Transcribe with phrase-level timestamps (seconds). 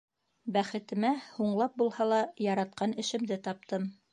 [0.55, 3.91] Бәхетемә, һуңлап булһа ла, яратҡан эшемде таптым.